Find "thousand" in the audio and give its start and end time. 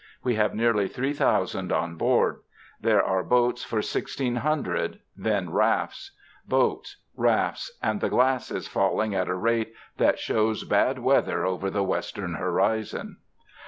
1.13-1.71